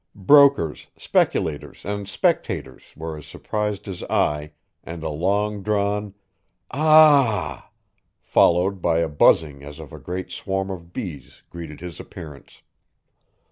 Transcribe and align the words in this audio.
Brokers, 0.15 0.87
speculators 0.97 1.85
and 1.85 2.09
spectators 2.09 2.85
were 2.97 3.17
as 3.17 3.27
surprised 3.27 3.87
as 3.87 4.01
I, 4.05 4.53
and 4.83 5.03
a 5.03 5.09
long 5.11 5.61
drawn 5.61 6.15
"Ah 6.71 7.67
h!" 7.69 8.03
followed 8.19 8.81
by 8.81 8.97
a 8.97 9.07
buzzing 9.07 9.63
as 9.63 9.77
of 9.77 9.93
a 9.93 9.99
great 9.99 10.31
swarm 10.31 10.71
of 10.71 10.91
bees 10.91 11.43
greeted 11.51 11.81
his 11.81 11.99
appearance. 11.99 12.63